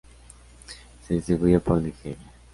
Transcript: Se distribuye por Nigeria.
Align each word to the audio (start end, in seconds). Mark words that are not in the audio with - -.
Se 1.07 1.13
distribuye 1.13 1.59
por 1.59 1.79
Nigeria. 1.79 2.31